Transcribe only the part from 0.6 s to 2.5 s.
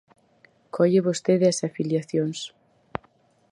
Colle vostede as afiliacións.